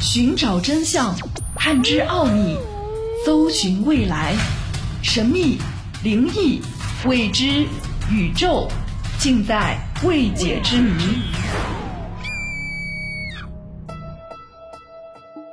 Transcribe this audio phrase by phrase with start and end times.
[0.00, 1.14] 寻找真相，
[1.54, 2.56] 探知奥秘，
[3.26, 4.32] 搜寻未来，
[5.02, 5.58] 神秘、
[6.02, 6.62] 灵异、
[7.06, 7.66] 未知、
[8.10, 8.66] 宇宙，
[9.18, 10.94] 尽在未解之谜。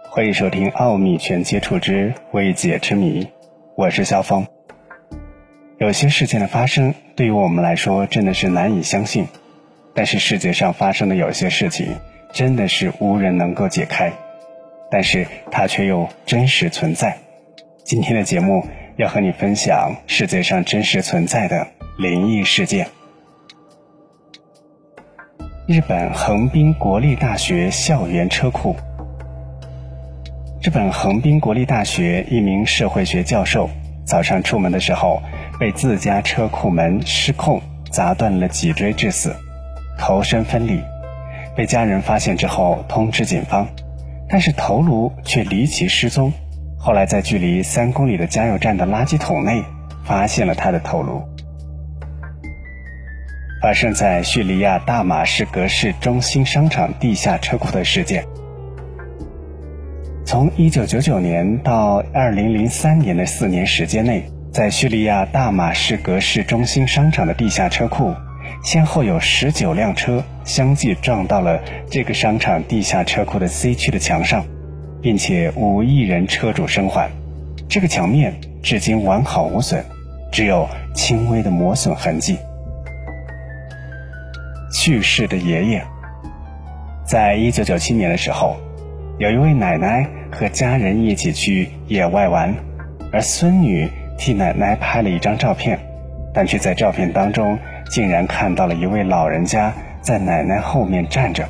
[0.09, 3.25] 欢迎收听《奥秘全接触之未解之谜》，
[3.75, 4.47] 我是肖峰。
[5.77, 9.27] 有些事件的发生，对于我们来说真的是难以相信。
[9.93, 11.97] 但是世界上发生的有些事情，
[12.31, 14.13] 真的是无人能够解开，
[14.89, 17.17] 但是它却又真实存在。
[17.83, 18.65] 今天的节目
[18.97, 22.87] 要和你分享世界上真实存在的灵异事件。
[25.67, 28.75] 日本横滨国立大学校园车库。
[30.61, 33.69] 日本横滨国立大学一名社会学教授
[34.05, 35.21] 早上出门的时候，
[35.59, 39.35] 被自家车库门失控砸断了脊椎致死。
[39.97, 40.81] 头身分离，
[41.55, 43.67] 被家人发现之后通知警方，
[44.29, 46.31] 但是头颅却离奇失踪。
[46.77, 49.63] 后来在距离三公里的加油站的垃圾桶内
[50.03, 51.21] 发现了他的头颅。
[53.61, 58.23] 发生在叙利亚大马士革市中心商场地下车库的事件，
[60.23, 68.13] 从1999年到2003年的四年时间内，在叙利亚大马士革市中心商场的地下车库。
[68.67, 74.45] 先后有十九辆车相继撞到了这个商场地下车库的 C 区的墙上，
[75.01, 77.09] 并且无一人车主生还。
[77.69, 79.85] 这个墙面至今完好无损，
[80.33, 82.37] 只有轻微的磨损痕迹。
[84.73, 85.81] 去世的爷爷，
[87.05, 88.57] 在一九九七年的时候，
[89.17, 92.53] 有一位奶奶和家人一起去野外玩，
[93.13, 95.79] 而孙女替奶奶拍了一张照片，
[96.33, 97.57] 但却在照片当中。
[97.89, 101.47] 竟然看到了一位老人家在奶奶后面站着，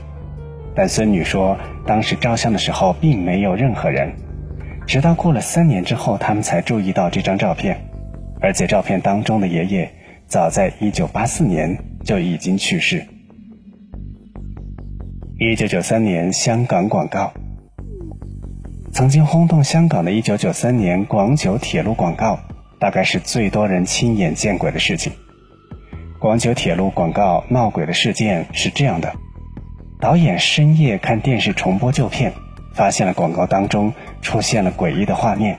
[0.75, 4.13] 但孙女说，当时照相的时候并没有任何人，
[4.85, 7.80] 直到过了三年之后，他们才注意到这张照片，
[8.39, 9.92] 而且照片当中的爷爷
[10.27, 13.05] 早在一九八四年就已经去世。
[15.39, 17.31] 一九九三年香港广告，
[18.92, 22.39] 曾经轰动香港的一九九三年广九铁路广告，
[22.80, 25.14] 大概是最多人亲眼见鬼的事情。
[26.27, 29.14] 广九铁路广告闹鬼的事件是这样的：
[29.98, 32.33] 导演深夜看电视重播旧片，
[32.73, 35.58] 发现了广告当中出现了诡异的画面。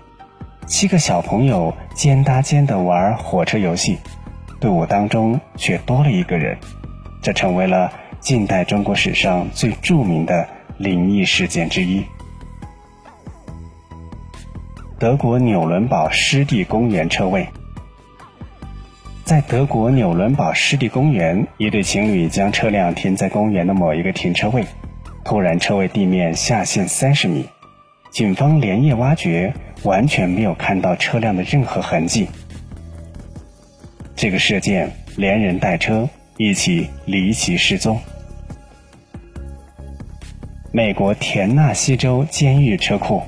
[0.67, 3.97] 七个小朋友肩搭肩的玩火车游戏，
[4.61, 6.59] 队伍当中却多了一个人，
[7.23, 7.91] 这成为了
[8.21, 10.47] 近代中国史上最著名的
[10.77, 12.05] 灵异事件之一。
[14.99, 17.49] 德国纽伦堡湿地公园车位。
[19.28, 24.65] 在德国纽伦堡湿地公园，一对情侣将车辆停在公园的某一个停车位，
[25.22, 27.44] 突然车位地面下陷三十米，
[28.11, 29.53] 警方连夜挖掘，
[29.83, 32.27] 完全没有看到车辆的任何痕迹。
[34.16, 36.09] 这个事件连人带车
[36.39, 38.00] 一起离奇失踪。
[40.72, 43.22] 美国田纳西州监狱车库，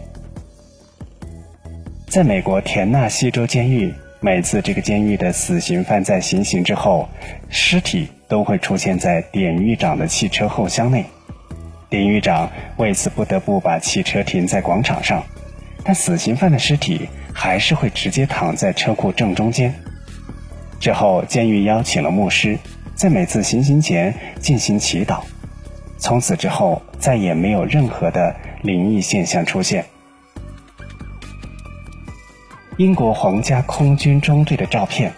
[2.06, 3.92] 在美国田纳西州监狱。
[4.22, 7.08] 每次这个监狱的死刑犯在行刑之后，
[7.48, 11.06] 尸体都会出现在典狱长的汽车后箱内，
[11.88, 15.24] 典狱长为此不得不把汽车停在广场上，
[15.84, 19.74] 但死刑犯的尸体还是会直接躺在车库正中间。
[20.78, 22.58] 之后，监狱邀请了牧师，
[22.94, 25.22] 在每次行刑前进行祈祷，
[25.96, 29.86] 从此之后再也没有任何的灵异现象出现。
[32.80, 35.12] 英国皇家空军中队的照片，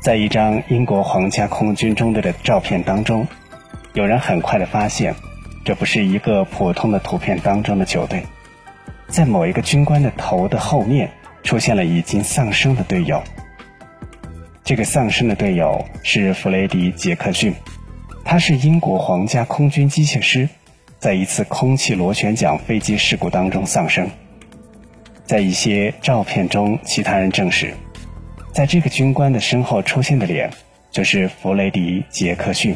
[0.00, 3.28] 在一张英国皇家空军中队的照片当中，
[3.92, 5.14] 有人很快的发现，
[5.64, 8.24] 这不是一个普通的图片当中的球队，
[9.06, 11.12] 在某一个军官的头的后面
[11.44, 13.22] 出现了已经丧生的队友。
[14.64, 17.54] 这个丧生的队友是弗雷迪·杰克逊，
[18.24, 20.48] 他是英国皇家空军机械师，
[20.98, 24.10] 在一次空气螺旋桨飞机事故当中丧生。
[25.30, 27.72] 在一些照片中，其他人证实，
[28.52, 30.50] 在这个军官的身后出现的脸，
[30.90, 32.74] 就是弗雷迪·杰克逊。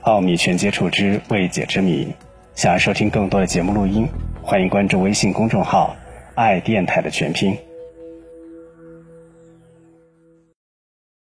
[0.00, 2.08] 奥秘全接触之未解之谜，
[2.54, 4.08] 想要收听更多的节目录音，
[4.40, 5.94] 欢迎关注微信公众号
[6.34, 7.54] “爱电台”的全拼。